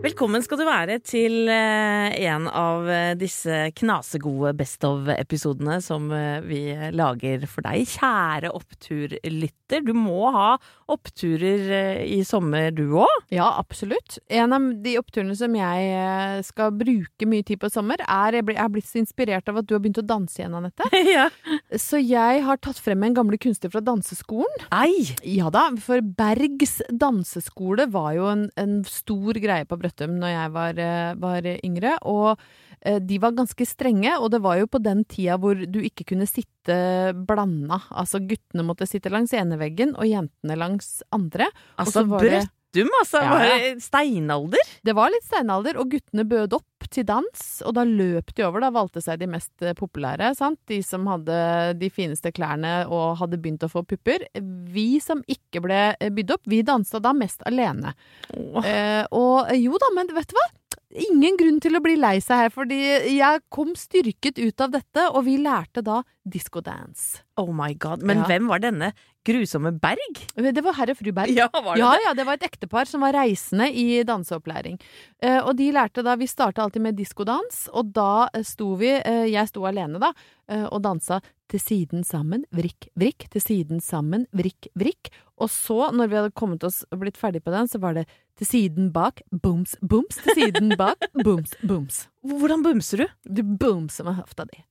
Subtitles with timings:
[0.00, 6.38] Velkommen skal du være til eh, en av eh, disse knasegode Best of-episodene som eh,
[6.40, 6.60] vi
[6.96, 9.84] lager for deg, kjære oppturlytter.
[9.84, 10.54] Du må ha
[10.90, 13.12] oppturer i sommer, du òg?
[13.30, 14.16] Ja, absolutt.
[14.32, 18.56] En av de oppturene som jeg skal bruke mye tid på i sommer, er Jeg
[18.56, 20.88] er blitt så inspirert av at du har begynt å danse igjen, Anette.
[21.12, 21.28] ja.
[21.76, 24.64] Så jeg har tatt frem en gamle kunstner fra danseskolen.
[24.72, 25.12] Ei!
[25.28, 30.52] Ja da, for Bergs danseskole var jo en, en stor greie på Brøttum når jeg
[30.54, 31.96] var, eh, var yngre.
[32.06, 32.38] Og
[32.82, 36.06] eh, de var ganske strenge, og det var jo på den tida hvor du ikke
[36.12, 37.80] kunne sitte blanda.
[37.90, 41.50] Altså guttene måtte sitte langs ene veggen, og jentene langs andre.
[41.76, 42.46] Altså så
[42.78, 43.22] var altså.
[43.24, 43.72] Ja, ja.
[43.82, 44.74] steinalder.
[44.86, 48.62] Det var litt steinalder, og guttene bød opp til dans, og da løp de over,
[48.64, 50.58] da valgte seg de mest eh, populære, sant?
[50.70, 51.40] De som hadde
[51.78, 54.26] de fineste klærne og hadde begynt å få pupper.
[54.74, 57.94] Vi som ikke ble eh, bydd opp, vi dansa da mest alene.
[58.34, 58.62] Oh.
[58.64, 60.48] Eh, og jo da, men vet du hva?
[60.90, 62.78] Ingen grunn til å bli lei seg her, fordi
[63.14, 67.20] jeg kom styrket ut av dette, og vi lærte da disco-dance.
[67.38, 68.02] Oh my god.
[68.02, 68.24] Men Ja.
[68.26, 68.92] hvem var denne
[69.24, 70.18] grusomme Berg?
[70.34, 71.30] Det var herr og fru Berg.
[71.30, 72.00] Ja, var det Ja, det?
[72.06, 74.80] ja, det var et ektepar som var reisende i danseopplæring.
[75.22, 78.88] Eh, og de lærte da Vi starta alltid med diskodans, og da eh, sto vi
[78.90, 80.12] eh, Jeg sto alene, da,
[80.48, 85.10] eh, og dansa til siden sammen, vrikk, vrikk, til siden sammen, vrikk, vrikk.
[85.38, 88.06] Og så, når vi hadde kommet oss og blitt ferdig på den, så var det
[88.40, 92.02] til siden bak, boms, boms, til siden bak, boms, boms.
[92.24, 93.06] Hvordan boomser du?
[93.28, 94.62] Du boomser med hofta di.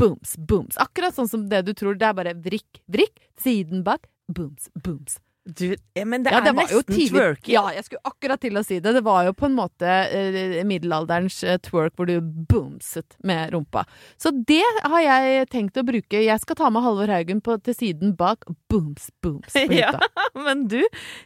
[0.00, 0.78] Booms, booms.
[0.80, 1.96] Akkurat sånn som det du tror.
[2.00, 5.18] Det er bare vrikk, vrikk, siden bak, booms, booms.
[5.44, 7.52] Du eh, men det Ja, er det var jo nesten tidlig- twerking.
[7.52, 8.94] Ja, jeg skulle akkurat til å si det.
[8.96, 13.84] Det var jo på en måte eh, middelalderens eh, twerk hvor du boomset med rumpa.
[14.16, 16.22] Så det har jeg tenkt å bruke.
[16.24, 18.44] Jeg skal ta med Halvor Haugen på, til siden bak.
[18.72, 19.92] Booms, booms Ja,
[20.46, 20.80] men du,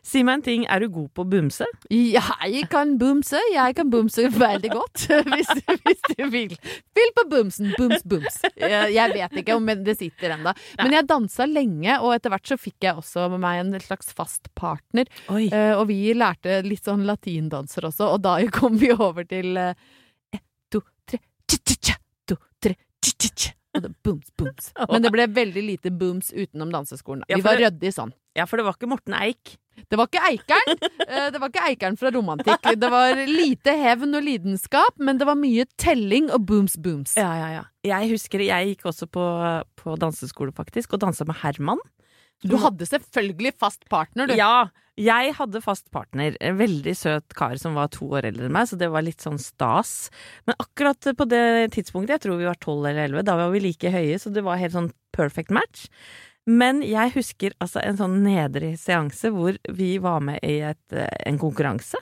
[0.04, 0.66] si meg en ting.
[0.68, 1.64] Er du god på å bumse?
[1.88, 3.38] Jeg kan boomse.
[3.54, 6.56] Jeg kan boomse veldig godt, hvis, du- hvis du vil.
[6.92, 7.70] Fyll på boomsen.
[7.78, 8.42] Booms, booms.
[8.58, 10.52] Jeg, jeg vet ikke om det sitter ennå.
[10.82, 14.07] Men jeg dansa lenge, og etter hvert så fikk jeg også med meg en slags
[14.14, 15.08] fast partner.
[15.28, 19.74] Eh, og vi lærte litt sånn latindanser også, og da kom vi over til eh,
[20.34, 21.98] ett, to, tre, tja-tja-tja,
[22.28, 23.54] to, tre, tja-tja-tja.
[24.02, 24.72] Booms, booms.
[24.90, 27.22] Men det ble veldig lite booms utenom danseskolen.
[27.28, 28.14] Vi var ryddige ryddig sånn.
[28.34, 29.56] Ja, for det var ikke Morten Eik.
[29.86, 30.80] Det var ikke Eikeren.
[31.06, 32.66] eh, Det var ikke Eikeren fra Romantikk.
[32.80, 37.14] Det var lite hevn og lidenskap, men det var mye telling og booms, booms.
[37.20, 37.64] Ja, ja, ja.
[37.86, 39.24] Jeg husker jeg gikk også på,
[39.78, 41.82] på danseskole, faktisk, og dansa med Herman.
[42.44, 44.36] Du hadde selvfølgelig fast partner, du.
[44.38, 44.68] Ja,
[44.98, 46.36] jeg hadde fast partner.
[46.42, 49.22] En veldig søt kar som var to år eldre enn meg, så det var litt
[49.22, 50.08] sånn stas.
[50.46, 53.62] Men akkurat på det tidspunktet, jeg tror vi var tolv eller elleve, da var vi
[53.62, 55.86] like høye, så det var helt sånn perfect match.
[56.48, 61.10] Men jeg husker altså en sånn nedrig seanse hvor vi var med i et, eh,
[61.28, 62.00] en konkurranse.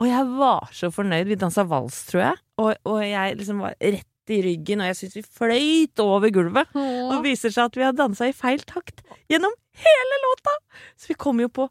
[0.00, 1.28] Og jeg var så fornøyd.
[1.28, 2.40] Vi dansa vals, tror jeg.
[2.60, 6.72] Og, og jeg liksom var rett i ryggen, og jeg syns vi fløyt over gulvet.
[6.76, 9.54] Og det viser seg at vi har dansa i feil takt gjennom
[9.84, 10.56] hele låta!
[10.98, 11.68] Så vi kom jo på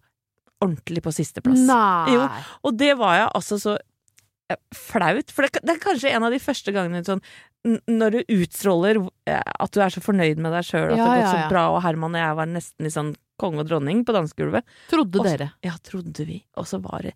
[0.60, 1.62] ordentlig på sisteplass.
[1.70, 2.16] Nei.
[2.16, 2.26] Jo,
[2.68, 5.32] og det var jeg altså så eh, flaut.
[5.32, 7.24] For det, det er kanskje en av de første gangene sånn
[7.68, 11.08] når du utstråler eh, at du er så fornøyd med deg sjøl, at det Ja,
[11.10, 13.10] har gått ja, så bra, og Herman og jeg var nesten i sånn
[13.40, 14.68] konge og dronning på dansegulvet.
[14.92, 15.50] Trodde Også, dere.
[15.64, 16.40] Ja, trodde vi.
[16.60, 17.16] Og så var det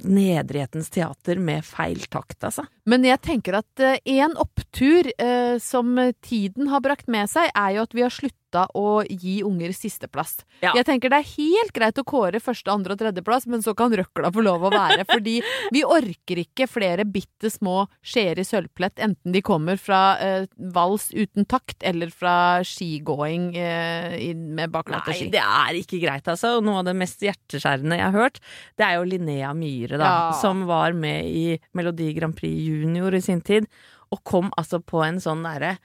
[0.00, 2.66] nedrighetens teater med feil takt, altså.
[2.88, 5.94] Men jeg tenker at eh, en opptur eh, som
[6.24, 8.14] tiden har brakt med seg, er jo at vi har
[8.52, 10.44] slutta å gi unger sisteplass.
[10.60, 10.72] Ja.
[10.76, 13.92] Jeg tenker det er helt greit å kåre første, andre og tredjeplass, men så kan
[13.92, 15.04] røkla få lov å være.
[15.08, 15.40] fordi
[15.72, 21.10] vi orker ikke flere bitte små skjeer i sølvplett, enten de kommer fra eh, vals
[21.12, 25.30] uten takt eller fra skigåing eh, med baklatte Nei, ski.
[25.32, 26.58] det er ikke greit, altså.
[26.58, 28.42] Og noe av det mest hjerteskjærende jeg har hørt,
[28.78, 30.12] det er jo Linnea Myhre, da.
[30.12, 30.36] Ja.
[30.42, 33.68] Som var med i Melodi Grand Prix Junior i sin tid,
[34.12, 35.78] og kom altså på en sånn derre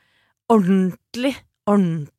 [0.51, 1.33] ordentlig,
[1.67, 2.13] ordentlig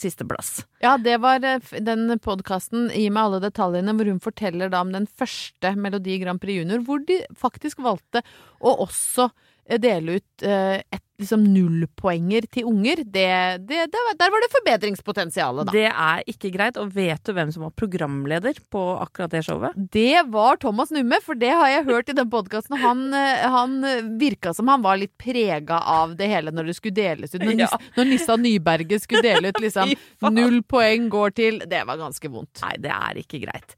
[0.00, 0.64] sisteplass.
[0.82, 4.92] Ja, det var eh, den podkasten Gi meg alle detaljene, hvor hun forteller da om
[4.94, 8.24] den første Melodi Grand Prix Junior, hvor de faktisk valgte
[8.60, 9.30] å også
[9.78, 13.28] dele ut eh, et liksom nullpoenger til unger, det,
[13.68, 15.74] det, der var det forbedringspotensialet, da.
[15.74, 16.78] Det er ikke greit.
[16.80, 19.76] Og vet du hvem som var programleder på akkurat det showet?
[19.92, 22.78] Det var Thomas Numme, for det har jeg hørt i den podkasten.
[22.80, 23.78] Han, eh, han
[24.20, 27.42] virka som han var litt prega av det hele når det skulle deles ut.
[27.44, 27.66] Når, Ja.
[27.76, 29.90] Nis, når Nissa Nyberget skulle dele ut liksom
[30.38, 32.62] null poeng går til Det var ganske vondt.
[32.64, 33.76] Nei, det er ikke greit.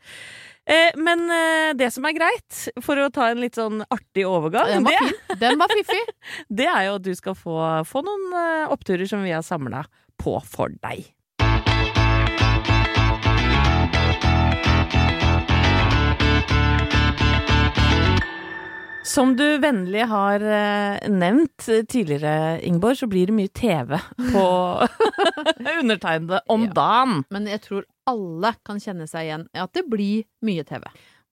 [0.67, 4.69] Eh, men eh, det som er greit, for å ta en litt sånn artig overgang,
[4.71, 5.39] Den var det.
[5.41, 6.03] Den var fiffig.
[6.61, 7.57] det er jo at du skal få,
[7.89, 9.85] få noen eh, oppturer som vi har samla
[10.23, 11.09] på for deg.
[19.13, 23.97] Som du vennlig har eh, nevnt tidligere, Ingeborg, så blir det mye TV
[24.33, 24.45] på
[25.83, 26.73] undertegnede om Ja.
[26.79, 27.25] dagen.
[27.35, 30.87] Men jeg tror alle kan kjenne seg igjen i at det blir mye TV.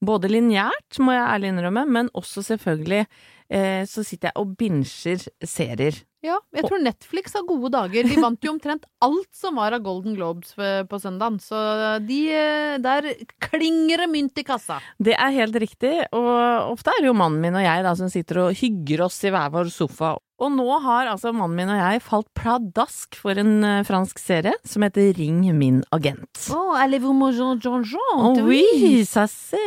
[0.05, 3.03] Både lineært, må jeg ærlig innrømme, men også selvfølgelig
[3.51, 5.99] eh, så sitter jeg og binsjer serier.
[6.21, 8.05] Ja, jeg tror Netflix har gode dager.
[8.05, 12.19] De vant jo omtrent alt som var av Golden Globes på på søndagen, så de,
[12.35, 13.09] eh, der
[13.41, 14.81] klinger det mynt i kassa.
[14.99, 18.13] Det er helt riktig, og ofte er det jo mannen min og jeg da som
[18.13, 20.17] sitter og hygger oss i hver vår sofa.
[20.41, 24.55] Og nå har altså mannen min og jeg falt pladask for en eh, fransk serie
[24.65, 26.47] som heter Ring min agent.
[26.55, 28.17] Oh, allez-vous manger Jean Jean?
[28.17, 29.61] Oh, oui, ça c'est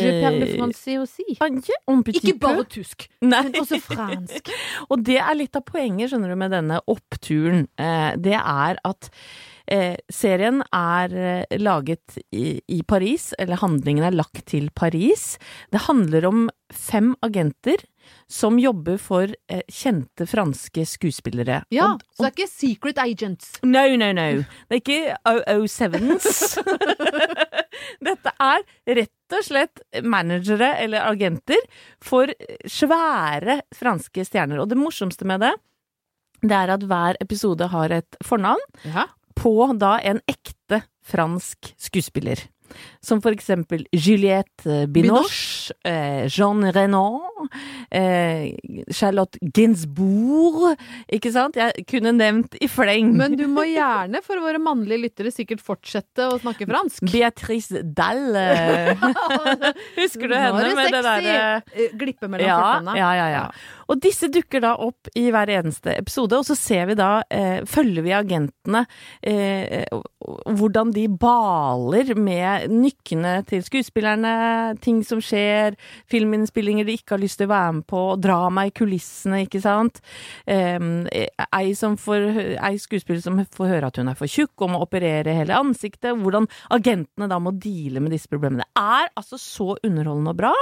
[0.00, 1.24] Je parle français aussi.
[1.40, 1.48] Ah,
[2.14, 3.42] Ikke bare tysk, Nei.
[3.48, 4.52] men også fransk.
[4.90, 7.66] Og det er litt av poenget, skjønner du, med denne oppturen.
[7.80, 9.10] Eh, det er at
[9.70, 15.34] eh, serien er eh, laget i, i Paris, eller handlingen er lagt til Paris.
[15.74, 17.82] Det handler om fem agenter
[18.30, 21.62] som jobber for eh, kjente franske skuespillere.
[21.74, 23.52] Ja, Og, så det er ikke Secret Agents.
[23.66, 24.28] No, no, no.
[24.70, 26.60] Det er ikke 007s.
[28.06, 28.62] Dette er
[29.00, 31.60] rett og slett managere eller agenter
[32.04, 32.30] for
[32.68, 34.60] svære franske stjerner.
[34.62, 35.52] Og det morsomste med det,
[36.42, 39.06] det er at hver episode har et fornavn Ja.
[39.36, 42.46] på da en ekte fransk skuespiller.
[43.04, 47.48] Som for eksempel Juliette Binoche, eh, Jean Renaud,
[47.90, 48.52] eh,
[48.92, 50.76] Charlotte Gainsbourg
[51.12, 51.56] Ikke sant?
[51.56, 53.14] Jeg kunne nevnt i fleng.
[53.16, 57.06] Men du må gjerne, for våre mannlige lyttere, sikkert fortsette å snakke fransk.
[57.10, 58.96] Beatrice Dalle.
[60.00, 61.38] Husker du henne med det derre
[61.70, 63.44] Eh, Glippe mellom ja, ja, ja, ja.
[63.90, 67.64] Og disse dukker da opp i hver eneste episode, og så ser vi da, eh,
[67.66, 68.86] følger vi agentene,
[69.22, 69.84] eh,
[70.46, 75.74] hvordan de baler med nykkene til skuespillerne, ting som skjer,
[76.10, 80.00] filminnspillinger de ikke har lyst til å være med på, drama i kulissene, ikke sant.
[80.46, 84.82] Eh, ei, får, ei skuespiller som får høre at hun er for tjukk og må
[84.84, 88.62] operere hele ansiktet, hvordan agentene da må deale med disse problemene.
[88.70, 90.54] Det er altså så underholdende og bra.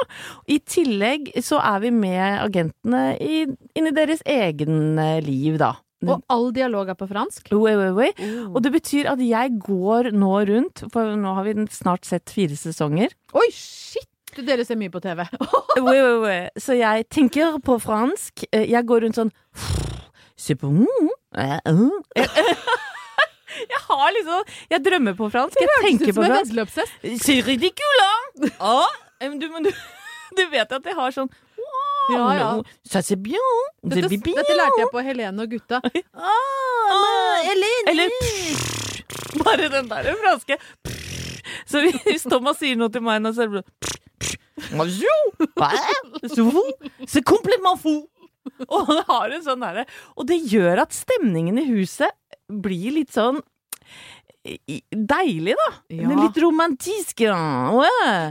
[0.48, 3.44] I tillegg så er vi med agentene i,
[3.78, 5.74] inn i deres egen eh, liv, da.
[6.06, 7.48] Og all dialog er på fransk.
[7.56, 8.10] Oui, oui, oui.
[8.52, 12.54] Og det betyr at jeg går nå rundt, for nå har vi snart sett fire
[12.58, 13.14] sesonger.
[13.34, 14.06] Oi, shit!
[14.38, 15.24] Dere ser mye på TV.
[15.80, 16.36] Oui, oui, oui.
[16.60, 18.44] Så jeg tenker på fransk.
[18.52, 19.32] Eh, Jeg går rundt sånn
[20.60, 20.84] bon.
[21.34, 22.14] Eh, eh.
[23.58, 25.56] Jeg har liksom Jeg drømmer på fransk.
[25.58, 26.52] Jeg tenker på fransk.
[29.40, 29.70] du, du,
[30.38, 31.30] du vet at jeg har sånn
[32.08, 32.48] Ja, ja.
[32.84, 33.38] Ça c'est bien.
[33.82, 35.82] Dette, dette lærte jeg på Helene og gutta.
[36.88, 37.44] Ah,
[37.90, 39.02] Eller pff,
[39.44, 40.56] Bare den der franske.
[41.70, 43.64] Så hvis Thomas sier noe til meg nå, så er det
[46.28, 47.22] C'est fou.
[47.28, 48.08] Complètement fou.
[48.66, 49.84] Og det har en sånn derre
[50.16, 52.10] Og det gjør at stemningen i huset
[52.48, 53.42] blir litt sånn
[54.88, 55.68] deilig, da.
[55.92, 56.08] Ja.
[56.16, 57.20] Litt romantisk.
[57.26, 57.36] Ja.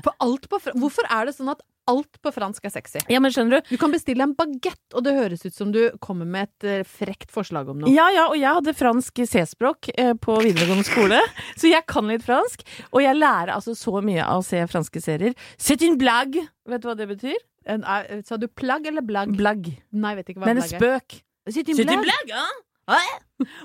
[0.01, 3.01] For alt på, hvorfor er det sånn at alt på fransk er sexy?
[3.09, 3.71] ja, men skjønner du?
[3.73, 6.87] Du kan bestille en bagett, og det høres ut som du kommer med et eh,
[6.87, 7.91] frekt forslag om noe.
[7.93, 11.19] Ja, ja, og jeg hadde fransk C-språk eh, på videregående skole,
[11.59, 12.65] så jeg kan litt fransk.
[12.91, 15.37] Og jeg lærer altså så mye av å se franske serier.
[15.57, 16.47] C'est une blague!
[16.67, 17.37] Vet du hva det betyr?
[17.67, 19.33] En, er, sa du plagg eller blagg?
[19.35, 19.71] Blagg.
[19.91, 20.83] Nei, vet ikke hva Men en blagg er.
[20.83, 21.21] spøk.
[21.47, 22.63] C'est C'est une blague, hein?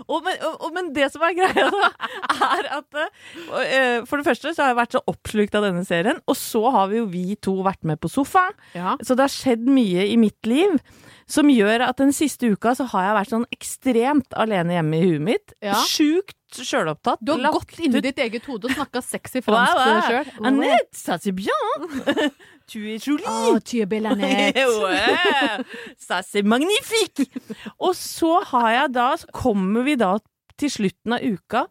[0.06, 1.90] Og men, og, men det som er greia, da,
[2.58, 6.20] er at uh, For det første så har jeg vært så oppslukt av denne serien,
[6.28, 8.56] og så har vi jo vi to vært med på sofaen.
[8.76, 8.96] Ja.
[9.00, 10.76] Så det har skjedd mye i mitt liv
[11.32, 15.10] som gjør at den siste uka så har jeg vært sånn ekstremt alene hjemme i
[15.10, 15.54] huet mitt.
[15.64, 15.78] Ja.
[15.88, 17.22] Sjukt sjølopptatt.
[17.24, 20.32] Du har gått inn i ditt eget hode og snakka sexy fransk til deg sjøl.
[20.50, 22.28] Annette, ça c'est bien!
[22.72, 23.28] tu es jolie!
[23.28, 24.56] Oh, tu es belle, Annette.
[25.98, 27.28] ça c'est magnifique!
[27.78, 30.16] Og så har jeg da, så kommer vi da
[30.60, 31.66] til slutten av uka.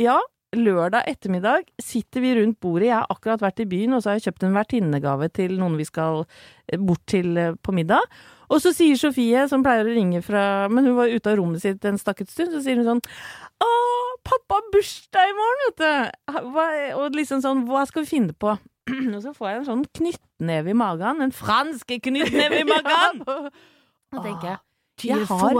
[0.00, 0.16] Ja,
[0.56, 2.88] lørdag ettermiddag sitter vi rundt bordet.
[2.90, 5.76] Jeg har akkurat vært i byen, og så har jeg kjøpt en vertinnegave til noen
[5.78, 8.04] vi skal eh, bort til eh, på middag.
[8.46, 11.64] Og så sier Sofie, som pleier å ringe fra Men hun var ute av rommet
[11.64, 13.00] sitt en stakket stund, så sier hun sånn
[13.66, 13.70] Å,
[14.22, 16.44] pappa har bursdag i morgen, vet du!
[16.54, 16.66] Hva,
[17.00, 18.54] og liksom sånn, hva skal vi finne på?
[19.16, 21.24] Og så får jeg en sånn knyttneve i magen.
[21.24, 23.24] En fransk knyttneve i magen!
[24.14, 25.58] Og tenker jeg Jeg har,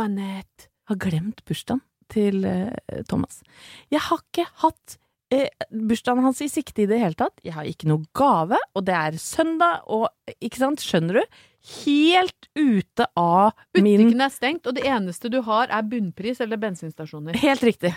[0.88, 2.70] har glemt bursdagen til uh,
[3.10, 3.42] Thomas.
[3.90, 4.94] Jeg har ikke hatt
[5.34, 7.34] eh, bursdagen hans i sikte i det hele tatt.
[7.44, 11.40] Jeg har ikke noe gave, og det er søndag, og ikke sant, skjønner du?
[11.66, 16.60] Helt ute av min Butikken er stengt, og det eneste du har er bunnpris eller
[16.62, 17.36] bensinstasjoner.
[17.42, 17.90] Helt riktig.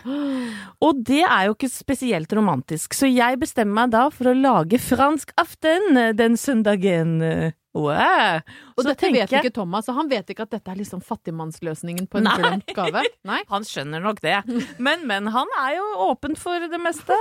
[0.84, 4.82] Og det er jo ikke spesielt romantisk, så jeg bestemmer meg da for å lage
[4.82, 7.54] fransk aften den søndagen.
[7.78, 8.40] Wow.
[8.74, 12.08] Og Så dette vet ikke Thomas, og han vet ikke at dette er liksom fattigmannsløsningen
[12.10, 12.58] på en Nei.
[12.74, 13.04] gave.
[13.30, 13.38] Nei?
[13.52, 14.40] Han skjønner nok det.
[14.82, 17.16] Men, men han er jo åpen for det meste.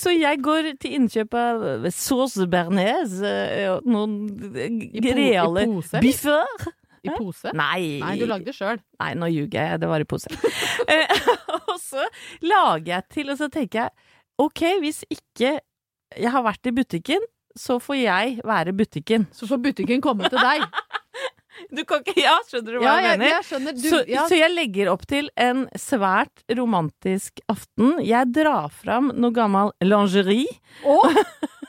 [0.00, 4.16] Så jeg går til innkjøp av sauce bearnaise eh, noen
[4.88, 5.66] I po- reale
[5.98, 6.76] pose, eller?
[7.02, 7.52] I pose?
[7.56, 7.82] Nei.
[8.02, 8.78] Nei, du lagde det sjøl.
[9.00, 9.80] Nei, nå ljuger jeg.
[9.80, 10.30] Det var i pose.
[10.90, 11.12] Eh,
[11.68, 12.02] og så
[12.42, 13.90] lager jeg til, og så tenker jeg
[14.42, 15.52] ok, hvis ikke
[16.18, 17.22] jeg har vært i butikken,
[17.58, 19.26] så får jeg være butikken.
[19.34, 20.64] Så får butikken komme til deg.
[21.76, 23.32] Du kan ikke Ja, skjønner du hva Ja, jeg jeg, mener?
[23.34, 23.74] jeg skjønner.
[23.76, 27.98] Du, så, ja, så jeg legger opp til en svært romantisk aften.
[28.06, 30.48] Jeg drar fram noe gammel lingerie.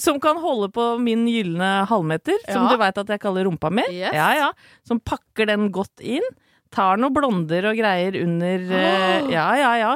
[0.00, 3.84] Som kan holde på min gylne halvmeter, som du veit at jeg kaller rumpa mi.
[3.90, 4.14] Yes.
[4.16, 4.50] Ja, ja.
[4.86, 6.26] Som pakker den godt inn.
[6.74, 9.92] Tar noen blonder og greier under eh, Ja, ja, ja.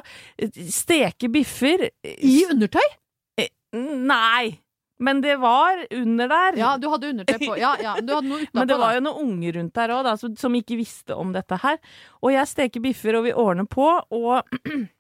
[0.71, 1.89] Steker biffer.
[2.07, 2.87] I undertøy?
[3.75, 4.59] Nei!
[4.99, 6.57] Men det var under der.
[6.59, 7.55] Ja, du hadde undertøy på.
[7.59, 8.55] Ja, ja, du hadde noe utenpå.
[8.59, 10.09] Men det var jo noen unger rundt der òg,
[10.41, 11.79] som ikke visste om dette her.
[12.23, 14.59] Og jeg steker biffer, og vi ordner på, og,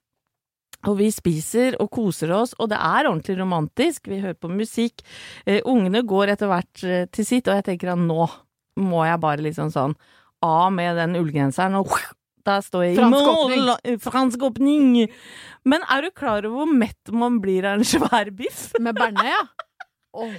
[0.86, 4.06] og vi spiser og koser oss, og det er ordentlig romantisk.
[4.10, 5.02] Vi hører på musikk.
[5.44, 8.28] Eh, ungene går etter hvert eh, til sitt, og jeg tenker at nå
[8.78, 9.96] må jeg bare liksom sånn
[10.46, 11.90] av med den ullgenseren, og
[12.46, 13.72] da står jeg i Fransk mål.
[13.72, 13.98] åpning.
[14.04, 14.86] Fransk åpning.
[15.68, 18.68] Men er du klar over hvor mett man blir av en svær biff?
[18.78, 19.42] Med bearnés, ja.
[20.14, 20.38] Åh,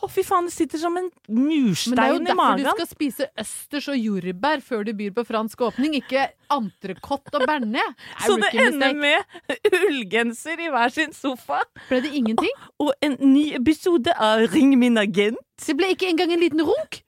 [0.00, 1.96] Å, fy faen, det sitter som en murstein i magen.
[1.96, 5.24] men det er jo derfor du skal spise østers og jordbær før du byr på
[5.28, 6.22] fransk åpning, ikke
[6.56, 7.92] entrecôte og bearnés.
[8.24, 9.36] Så det ender med
[9.82, 12.54] ullgenser i hver sin sofa, Ble det ingenting?
[12.80, 15.36] og en ny episode av Ring min agent.
[15.60, 17.02] Det ble ikke engang en liten runk.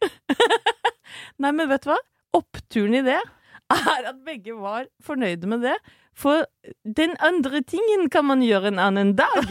[1.41, 1.99] Nei, men vet du hva?
[2.37, 3.19] Oppturen i det
[3.73, 5.79] er at begge var fornøyde med det.
[6.13, 6.45] For
[6.85, 9.49] den andre tingen kan man gjøre en annen dag.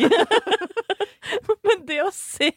[1.68, 2.52] men det å se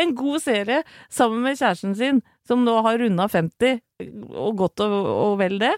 [0.00, 0.82] en god serie
[1.12, 3.80] sammen med kjæresten sin, som nå har runda 50,
[4.34, 5.74] og godt og, og vel det,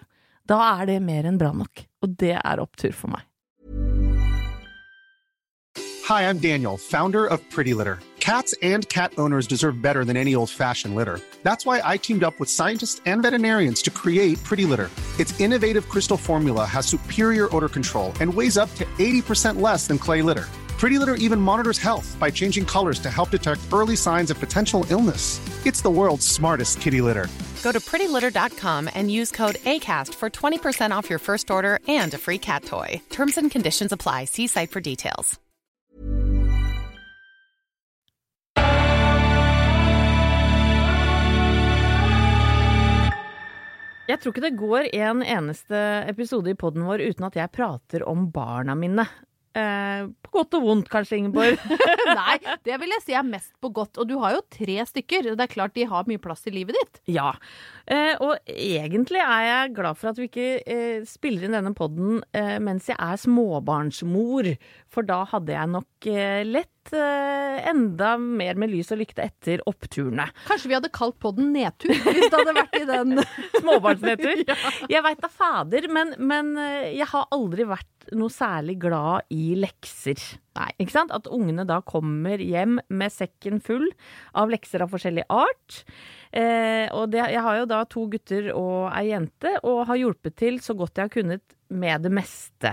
[0.47, 1.87] da er det mer enn bra nok.
[2.03, 3.25] Og det er opptur for meg.
[6.07, 7.99] Hi, I'm Daniel, founder of Pretty Litter.
[8.21, 11.19] Cats and cat owners deserve better than any old fashioned litter.
[11.43, 14.89] That's why I teamed up with scientists and veterinarians to create Pretty Litter.
[15.19, 19.97] Its innovative crystal formula has superior odor control and weighs up to 80% less than
[19.97, 20.45] clay litter.
[20.77, 24.85] Pretty Litter even monitors health by changing colors to help detect early signs of potential
[24.89, 25.41] illness.
[25.65, 27.27] It's the world's smartest kitty litter.
[27.63, 32.17] Go to prettylitter.com and use code ACAST for 20% off your first order and a
[32.17, 33.01] free cat toy.
[33.09, 34.25] Terms and conditions apply.
[34.25, 35.39] See site for details.
[44.07, 48.05] Jeg tror ikke det går en eneste episode i poden vår uten at jeg prater
[48.07, 49.03] om barna mine.
[49.57, 51.57] Eh, på godt og vondt, kanskje, Ingeborg.
[52.19, 52.37] Nei,
[52.67, 53.97] det vil jeg si er mest på godt.
[54.01, 55.31] Og du har jo tre stykker.
[55.33, 57.03] Det er klart de har mye plass i livet ditt.
[57.19, 57.33] ja.
[57.87, 62.17] Eh, og egentlig er jeg glad for at vi ikke eh, spiller inn denne poden
[62.35, 64.49] eh, mens jeg er småbarnsmor,
[64.91, 69.63] for da hadde jeg nok eh, lett eh, enda mer med lys og lykte etter
[69.71, 70.27] oppturene.
[70.49, 73.21] Kanskje vi hadde kalt podden Nedtur, hvis det hadde vært i den
[73.61, 74.43] Småbarnsnedtur.
[74.93, 79.55] Jeg veit da fader, men, men eh, jeg har aldri vært noe særlig glad i
[79.59, 80.19] lekser.
[80.57, 81.11] Nei, ikke sant?
[81.15, 83.87] At ungene da kommer hjem med sekken full
[84.37, 85.81] av lekser av forskjellig art.
[86.37, 90.35] Eh, og det, jeg har jo da to gutter og ei jente, og har hjulpet
[90.37, 92.71] til så godt jeg har kunnet med det meste.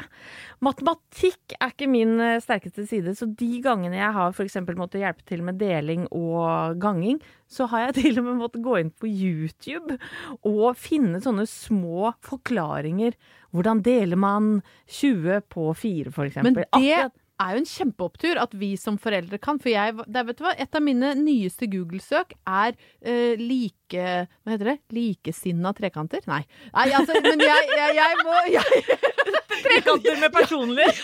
[0.63, 4.61] Matematikk er ikke min eh, sterkeste side, så de gangene jeg har f.eks.
[4.77, 7.19] måttet hjelpe til med deling og ganging,
[7.51, 9.99] så har jeg til og med måttet gå inn på YouTube
[10.45, 13.17] og finne sånne små forklaringer.
[13.55, 14.57] Hvordan deler man
[14.91, 16.65] 20 på 4, for eksempel?
[16.67, 19.59] Men det er jo en kjempeopptur at vi som foreldre kan.
[19.59, 24.05] For jeg, det vet du hva, et av mine nyeste Google-søk er uh, like
[24.45, 24.77] Hva heter det?
[24.95, 26.23] Likesinna trekanter?
[26.31, 26.43] Nei.
[26.75, 28.39] Nei, altså, men jeg, jeg, jeg må
[29.65, 30.89] Trekanter med personlig.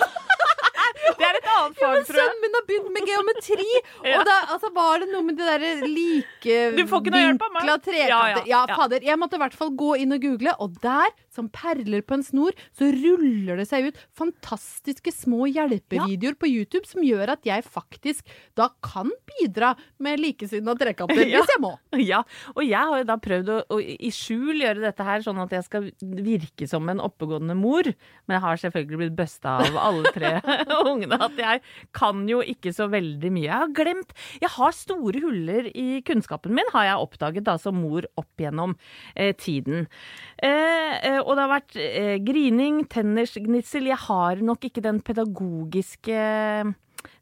[1.00, 2.20] Det er et annet Ja, fag, men tror jeg.
[2.20, 3.66] sønnen min har begynt med geometri,
[4.10, 4.18] Ja.
[4.20, 7.96] og da altså, var det noe med det derre likevinkla trekanter.
[8.00, 8.76] Ja, Ja, ja, ja.
[8.76, 9.04] fader.
[9.04, 12.24] Jeg måtte i hvert fall gå inn og google, og der, som perler på en
[12.26, 17.64] snor, så ruller det seg ut fantastiske små hjelpevideoer på YouTube som gjør at jeg
[17.66, 18.26] faktisk
[18.58, 19.72] da kan bidra
[20.02, 21.40] med likesinnede trekanter, Ja.
[21.42, 21.72] hvis jeg må.
[22.10, 22.22] Ja,
[22.56, 25.52] og jeg har jo da prøvd å, å i skjul gjøre dette her, sånn at
[25.54, 27.86] jeg skal virke som en oppegående mor.
[28.26, 30.32] Men jeg har selvfølgelig blitt busta av alle tre
[30.90, 31.18] ungene.
[31.20, 31.62] At jeg
[31.96, 33.46] kan jo ikke så veldig mye.
[33.46, 37.78] Jeg har glemt Jeg har store huller i kunnskapen min, har jeg oppdaget da som
[37.80, 38.74] mor opp gjennom
[39.14, 39.86] eh, tiden.
[40.42, 43.86] Eh, eh, og det har vært eh, grining, tennisgnissel.
[43.90, 46.18] Jeg har nok ikke den pedagogiske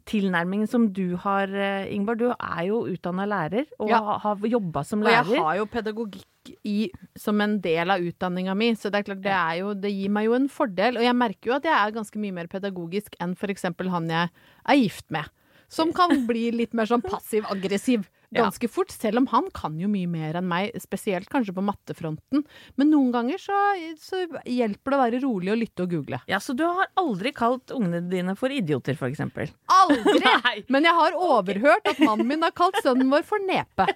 [0.09, 1.93] tilnærmingen som du har, Ingeborg.
[1.99, 2.19] Ingvar.
[2.19, 4.19] Du er jo utdanna lærer og Ja.
[4.25, 5.27] har jobba som lærer.
[5.29, 9.09] Og jeg har jo pedagogikk i, som en del av utdanninga mi, så det er
[9.11, 10.97] klart det, er jo, det gir meg jo en fordel.
[10.97, 13.63] Og jeg merker jo at jeg er ganske mye mer pedagogisk enn f.eks.
[13.69, 14.31] han jeg
[14.65, 15.29] er gift med.
[15.69, 18.45] Som kan bli litt mer sånn passiv-aggressiv Ja.
[18.45, 22.43] ganske fort, selv om han kan jo mye mer enn meg, spesielt kanskje på mattefronten.
[22.77, 23.57] Men noen ganger så,
[24.03, 26.21] så hjelper det å være rolig og lytte og google.
[26.29, 29.49] Ja, Så du har aldri kalt ungene dine for idioter, eksempel?
[29.73, 30.21] Aldri!
[30.45, 30.57] Nei.
[30.69, 33.89] Men jeg har overhørt at mannen min har kalt sønnen vår for nepe.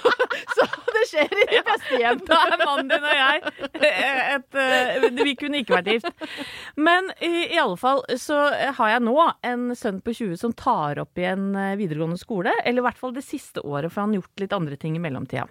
[0.56, 0.68] så
[0.98, 2.20] det skjer i de beste hjem.
[2.28, 3.42] Da er mannen din og jeg
[3.88, 6.24] et, et, Vi kunne ikke vært gift.
[6.76, 8.40] Men i, i alle fall så
[8.78, 9.16] har jeg nå
[9.46, 12.52] en sønn på 20 som tar opp i en eh, videregående skole.
[12.64, 15.02] Eller i hvert fall det siste året, for han har gjort litt andre ting i
[15.02, 15.46] mellomtida.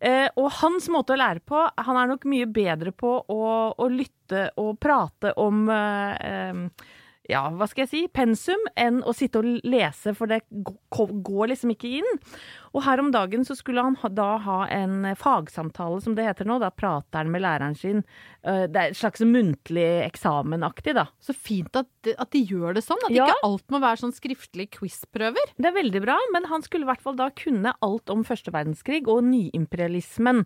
[0.00, 3.44] Eh, og hans måte å lære på Han er nok mye bedre på å,
[3.76, 6.90] å lytte og prate om eh, eh,
[7.30, 11.74] ja, hva skal jeg si, pensum enn å sitte og lese, for det går liksom
[11.74, 12.08] ikke inn.
[12.74, 16.46] Og her om dagen så skulle han ha, da ha en fagsamtale, som det heter
[16.46, 16.60] nå.
[16.62, 18.04] Da prater han med læreren sin.
[18.44, 21.08] Eh, Det er et slags muntlig eksamenaktig, da.
[21.20, 23.02] Så fint at, at de gjør det sånn.
[23.08, 23.26] At Ja.
[23.26, 25.50] ikke alt må være sånn skriftlige quiz-prøver.
[25.58, 28.52] Det er veldig bra, men han skulle i hvert fall da kunne alt om første
[28.54, 30.44] verdenskrig og nyimperialismen.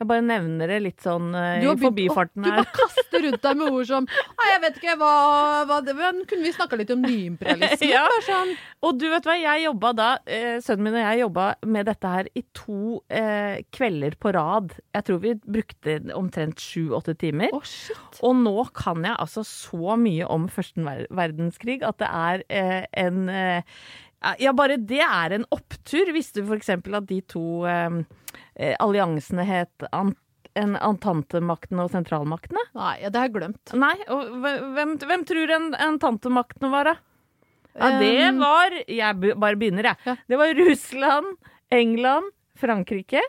[0.00, 2.56] Jeg bare nevner det litt sånn eh, Du i forbifarten her.
[2.56, 5.10] Du bare kaster rundt deg med ord som Nei, jeg vet ikke hva,
[5.68, 7.90] hva det men Kunne vi snakka litt om nyimperialisme?
[7.94, 8.06] Ja.
[8.24, 8.54] Sånn
[8.86, 12.10] Og du vet hva, jeg jobba da, eh, sønnen min og jeg jobba med dette
[12.10, 14.74] her i to eh, kvelder på rad.
[14.94, 17.52] Jeg tror vi brukte omtrent sju-åtte timer.
[17.56, 18.20] Oh, shit.
[18.26, 23.28] Og nå kan jeg altså så mye om første verdenskrig at det er eh, en
[23.28, 23.82] eh,
[24.40, 26.12] Ja, bare det er en opptur.
[26.12, 26.72] Visste du f.eks.
[26.76, 28.02] at de to eh,
[28.56, 30.18] eh, alliansene het Ant
[30.58, 32.62] en Antantemaktene og sentralmaktene?
[32.74, 33.72] Nei, ja, det har jeg glemt.
[33.78, 36.96] Nei, og hvem, hvem tror en Antantemaktene var, da?
[37.80, 39.96] Ja, det var Jeg bare begynner, jeg.
[40.06, 40.16] Ja.
[40.28, 41.34] Det var Russland,
[41.72, 43.24] England, Frankrike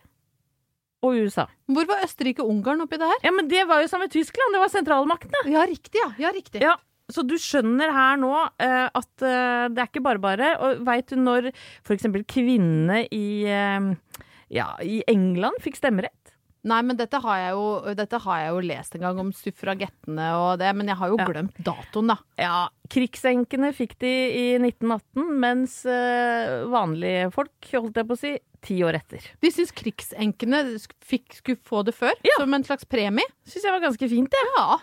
[1.01, 1.47] og USA.
[1.71, 3.19] Hvor var Østerrike og Ungarn oppi det her?
[3.25, 4.53] Ja, men det var jo sammen med Tyskland.
[4.53, 5.43] Det var sentralmaktene.
[5.49, 6.09] Ja, riktig, ja.
[6.21, 6.61] Ja, riktig.
[6.61, 6.75] Ja,
[7.11, 10.53] så du skjønner her nå uh, at uh, det er ikke bare bare.
[10.63, 11.51] Og veit du når
[11.83, 12.07] f.eks.
[12.29, 14.21] kvinnene i, uh,
[14.53, 16.20] ja, i England fikk stemmerett?
[16.63, 20.27] Nei, men dette har, jeg jo, dette har jeg jo lest en gang om suffragettene
[20.37, 21.25] og det, men jeg har jo Ja.
[21.25, 22.17] glemt datoen, da.
[22.37, 28.35] Ja, krigsenkene fikk de i 1918, mens eh, vanlige folk, holdt jeg på å si,
[28.61, 29.25] ti år etter.
[29.41, 30.61] De syns krigsenkene
[31.01, 32.37] fikk, skulle få det før, Ja.
[32.37, 33.25] som en slags premie.
[33.43, 34.45] Syns jeg var ganske fint, det.
[34.57, 34.77] Ja.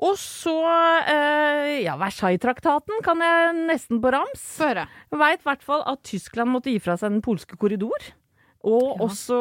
[0.00, 0.54] Og så,
[1.10, 4.56] eh, ja, Versailles-traktaten kan jeg nesten på rams.
[4.56, 4.86] Få høre.
[5.12, 7.98] Veit i hvert fall at Tyskland måtte gi fra seg den polske korridor.
[8.68, 9.06] Og Ja.
[9.08, 9.38] også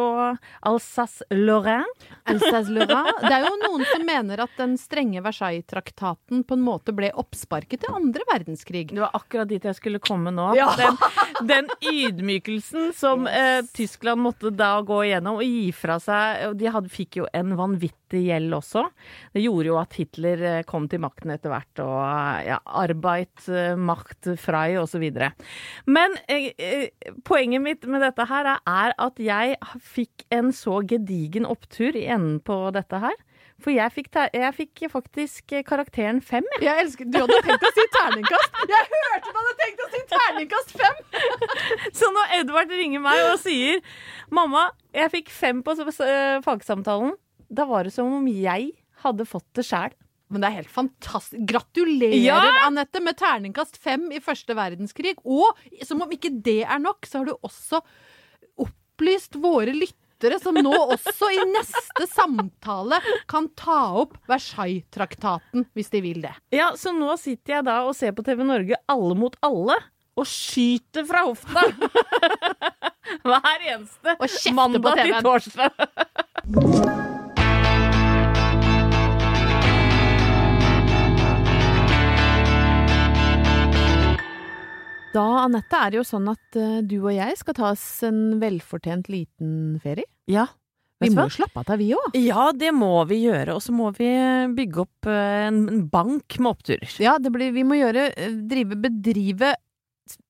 [0.68, 1.86] Alsace-Lorraine.
[2.32, 3.14] Alsace-Lorraine.
[3.24, 7.84] Det er jo noen som mener at den strenge Versailles-traktaten på en måte ble oppsparket
[7.84, 8.88] til andre verdenskrig.
[8.94, 10.50] Det var akkurat dit jeg skulle komme nå.
[10.58, 10.70] Ja.
[10.80, 10.98] Den,
[11.50, 16.90] den ydmykelsen som eh, Tyskland måtte da gå igjennom og gi fra seg De hadde,
[16.94, 18.86] fikk jo en vanvittig gjeld også.
[19.36, 23.34] Det gjorde jo at Hitler eh, kom til makten etter hvert, og eh, ja, Arbeid,
[23.52, 25.04] eh, Macht, Frei osv.
[25.90, 26.90] Men eh,
[27.28, 32.40] poenget mitt med dette her er, at jeg fikk en så gedigen opptur i enden
[32.40, 33.18] på dette her.
[33.58, 36.46] For jeg fikk, jeg fikk faktisk karakteren fem.
[36.56, 36.68] jeg.
[36.68, 38.60] Jeg elsker, Du hadde tenkt å si terningkast!
[38.70, 41.00] Jeg hørte du hadde tenkt å si terningkast fem!
[41.98, 43.82] Så når Edvard ringer meg og sier
[44.30, 45.74] 'Mamma, jeg fikk fem på
[46.46, 47.16] fagsamtalen',
[47.50, 48.72] da var det som om jeg
[49.04, 49.94] hadde fått det sjæl.
[50.28, 51.40] Men det er helt fantastisk.
[51.48, 52.42] Gratulerer, Ja!
[52.66, 55.14] Anette, med terningkast fem i første verdenskrig.
[55.24, 55.56] Og
[55.88, 57.80] som om ikke det er nok, så har du også
[58.60, 66.02] opplyst våre lyttere, som nå også i neste samtale kan ta opp Versailles-traktaten, hvis de
[66.04, 66.34] vil det.
[66.52, 69.78] Ja, så nå sitter jeg da og ser på TV Norge Alle mot alle.
[70.18, 71.62] Og skyter fra hofta!
[73.28, 74.18] Hver eneste
[74.58, 77.14] mandag til torsdag.
[85.14, 88.38] Da, Anette, er det jo sånn at eh, du og jeg skal ta oss en
[88.42, 90.06] velfortjent liten ferie.
[90.30, 90.48] Ja.
[91.00, 92.16] Vi må jo slappe av, vi òg.
[92.18, 93.54] Ja, det må vi gjøre.
[93.54, 94.08] Og så må vi
[94.58, 96.90] bygge opp eh, en bank med oppturer.
[97.02, 99.54] Ja, det blir, vi må gjøre, eh, drive, bedrive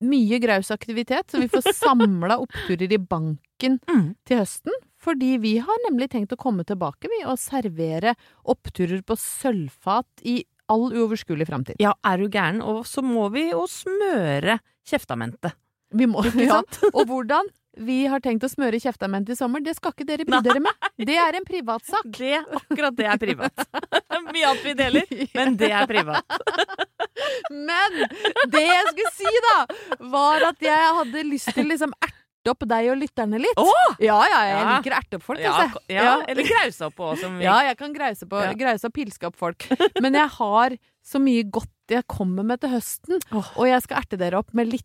[0.02, 4.12] mye graus aktivitet, så vi får samla oppturer i banken Mm.
[4.28, 4.76] til høsten.
[5.02, 8.12] Fordi vi har nemlig tenkt å komme tilbake vi, og servere
[8.50, 10.40] oppturer på sølvfat i
[10.72, 11.78] all uoverskuelig framtid.
[11.82, 12.60] Ja, er du gæren?
[12.64, 15.56] Og så må vi jo smøre kjeftamentet.
[15.96, 16.60] Vi må, ja.
[16.92, 20.40] Og hvordan vi har tenkt å smøre kjeftamentet i sommer, det skal ikke dere bry
[20.44, 20.88] dere med.
[20.98, 22.08] Det er en privatsak.
[22.16, 23.66] Det, akkurat det er privat.
[24.32, 26.38] Mye annet vi deler, men det er privat.
[27.50, 27.94] Men
[28.52, 29.54] det jeg skulle si, da,
[30.12, 31.90] var at jeg hadde lyst til liksom
[32.48, 33.60] erte opp deg og lytterne litt.
[33.60, 33.96] Åh!
[34.00, 34.76] Ja, ja, jeg Ja.
[34.78, 35.80] liker å erte opp folk, Ja, altså.
[35.88, 37.18] ja, eller grause opp òg.
[37.20, 39.66] som vi Ja, jeg kan grause, på, grause og pilske opp folk.
[40.00, 44.18] Men jeg har så mye godt jeg kommer med til høsten, og jeg skal erte
[44.18, 44.84] dere opp med litt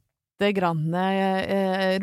[0.55, 1.97] grann eh,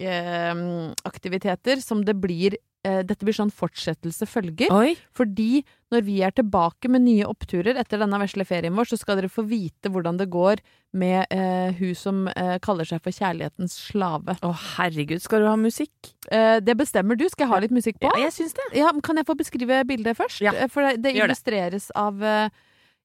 [0.00, 2.56] romantikkaktiviteter som det blir
[2.86, 4.70] eh, Dette blir sånn fortsettelse følger.
[4.74, 4.94] Oi.
[5.16, 9.18] Fordi når vi er tilbake med nye oppturer etter denne vesle ferien vår, så skal
[9.20, 10.62] dere få vite hvordan det går
[10.98, 14.36] med eh, hun som eh, kaller seg for kjærlighetens slave.
[14.42, 15.22] Å, herregud.
[15.22, 16.12] Skal du ha musikk?
[16.30, 17.26] Eh, det bestemmer du.
[17.30, 18.10] Skal jeg ha litt musikk på?
[18.14, 18.68] Ja, jeg syns det.
[18.80, 20.40] Ja, Kan jeg få beskrive bildet først?
[20.46, 21.96] Ja, Eh, For det, det illustreres det.
[21.98, 22.48] av eh,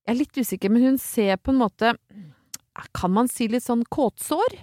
[0.08, 1.96] Jeg er litt usikker, men hun ser på en måte
[2.98, 4.56] Kan man si litt sånn kåtsår?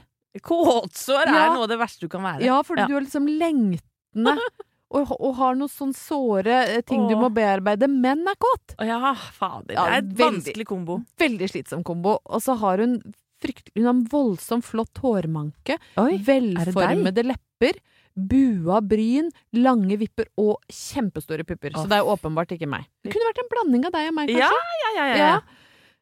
[0.44, 1.52] Kåtsår er Ja.
[1.54, 2.42] noe av det verste du kan være.
[2.46, 4.34] Ja, for du er liksom lengtende
[4.94, 7.88] og, og har noen sånn såre ting ting du må bearbeide.
[7.92, 8.76] Menn er kåt!
[8.80, 9.74] Å ja, fader.
[9.74, 10.18] Det er et veldig.
[10.24, 11.00] vanskelig kombo.
[11.20, 12.18] Veldig slitsom kombo.
[12.24, 13.00] Og så har hun
[13.38, 15.76] fryktelig Hun har en voldsomt flott hårmanke.
[16.00, 17.78] Oi, velformede lepper.
[18.18, 21.70] Bua bryn, lange vipper og kjempestore pupper.
[21.76, 21.84] Åh.
[21.84, 22.88] Så det er åpenbart ikke meg.
[23.06, 24.48] Det kunne vært en blanding av deg og meg, kanskje.
[24.82, 25.04] ja, ja.
[25.06, 25.16] ja.
[25.20, 25.28] Ja.
[25.36, 25.57] Eh,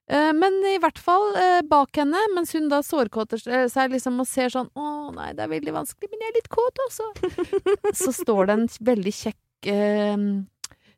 [0.07, 4.53] Men i hvert fall eh, bak henne, mens hun da sårkåter seg liksom og ser
[4.55, 7.09] sånn Å nei, det er veldig vanskelig, men jeg er litt kåt også.
[8.05, 10.14] Så står det en veldig kjekk, eh,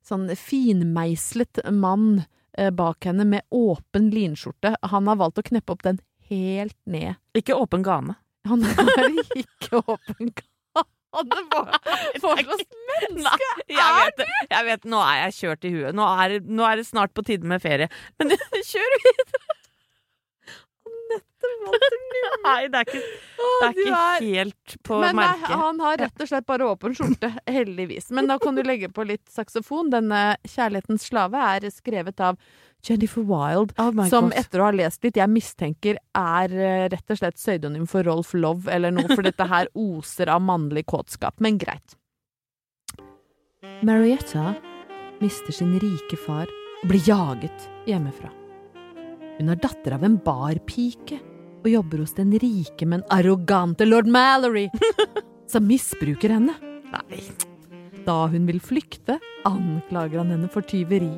[0.05, 2.21] sånn finmeislet mann
[2.53, 4.75] eh, bak henne med åpen linskjorte.
[4.93, 7.17] Han har valgt å kneppe opp den helt ned.
[7.39, 8.19] Ikke åpen gane.
[8.49, 9.09] Han er
[9.41, 10.58] ikke åpen gane.
[11.09, 11.79] Hva hva
[12.21, 12.65] slags
[13.17, 13.37] Nei,
[13.73, 14.27] jeg vet det.
[14.51, 15.95] Jeg vet, nå er jeg kjørt i huet.
[15.97, 17.89] Nå er, nå er det snart på tide med ferie.
[18.21, 18.35] Men
[18.73, 19.47] kjør videre!
[22.45, 25.55] Nei, det er ikke, det er ikke er- helt på Men nei, merket.
[25.63, 28.11] han har rett og slett bare åpen skjorte, heldigvis.
[28.17, 29.91] Men da kan du legge på litt saksofon.
[29.95, 32.37] Denne 'Kjærlighetens slave' er skrevet av
[32.85, 34.37] Jennifer Wilde, Oh som God.
[34.39, 38.35] etter å ha lest litt, jeg mistenker er eh, rett og slett pseudonym for Rolf
[38.39, 41.41] Love eller noe, for dette her oser av mannlig kåtskap.
[41.45, 41.97] Men greit.
[43.83, 44.55] Marietta
[45.21, 46.47] mister sin rike far
[46.83, 48.31] og blir jaget hjemmefra.
[49.39, 51.19] Hun er datter av en barpike
[51.59, 54.69] og jobber hos den rike, men arrogante lord Mallory,
[55.51, 56.55] som misbruker henne.
[56.95, 57.23] Nei.
[58.07, 61.11] Da hun vil flykte, anklager han henne for tyveri.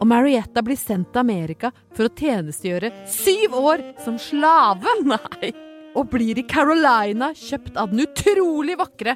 [0.00, 4.96] Og Marietta blir sendt til Amerika for å tjenestegjøre syv år som slave.
[5.14, 5.52] Nei.
[5.94, 9.14] Og blir i Carolina kjøpt av den utrolig vakre,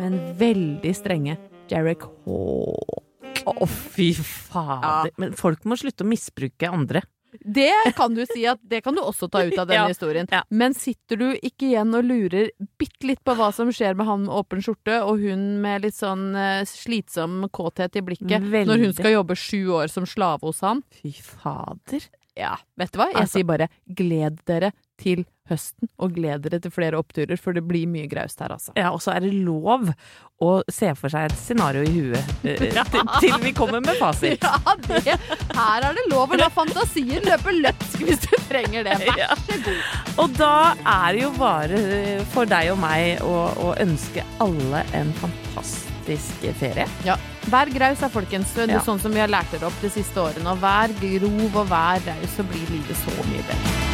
[0.00, 1.36] men veldig strenge
[1.70, 3.42] Jarek Hawk.
[3.44, 5.12] Å, fy fader.
[5.20, 7.02] Men folk må slutte å misbruke andre.
[7.40, 10.28] Det kan du si at det kan du også ta ut av denne Ja, historien.
[10.30, 10.42] ja.
[10.50, 14.24] Men sitter du ikke igjen og lurer bitte litt på hva som skjer med han
[14.26, 18.66] med åpen skjorte, og hun med litt sånn eh, slitsom kåthet i blikket, Veldig.
[18.66, 20.82] når hun skal jobbe sju år som slave hos han?
[21.02, 22.06] Fy fader.
[22.36, 23.06] Ja, vet du hva?
[23.12, 27.52] Jeg Altså- sier bare gled dere til høsten, og gled dere til flere oppturer, for
[27.52, 28.72] det blir mye graust her, altså.
[28.78, 29.90] Ja, og så er det lov
[30.44, 32.62] å se for seg et scenario i huet eh,
[33.20, 34.40] til, vi kommer med fasit.
[34.40, 35.18] Ja, det,
[35.54, 38.96] her er det lov å la fantasien løpe løpsk hvis du trenger det.
[39.04, 40.16] Vær så god.
[40.24, 43.36] Og da er det jo bare eh, for deg og meg å,
[43.68, 46.88] å ønske alle en fantastisk ferie.
[47.04, 47.18] Ja.
[47.52, 48.54] Vær graus da, folkens.
[48.56, 48.84] Det er Ja.
[48.84, 50.56] Sånn som vi har lært dere opp de siste årene.
[50.56, 53.93] Og vær grov og vær raus, så blir livet så mye bedre.